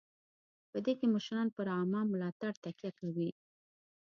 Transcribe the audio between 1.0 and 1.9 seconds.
مشران پر